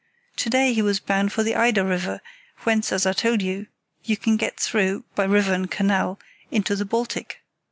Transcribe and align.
To 0.37 0.49
day 0.49 0.73
he 0.73 0.81
was 0.81 0.99
bound 0.99 1.31
for 1.31 1.43
the 1.43 1.55
Eider 1.55 1.85
River, 1.85 2.21
whence, 2.63 2.91
as 2.91 3.05
I 3.05 3.13
told 3.13 3.43
you, 3.43 3.67
you 4.03 4.17
can 4.17 4.35
get 4.35 4.59
through 4.59 5.03
(by 5.13 5.25
river 5.25 5.53
and 5.53 5.69
canal) 5.69 6.19
into 6.49 6.75
the 6.75 6.85
Baltic. 6.85 7.43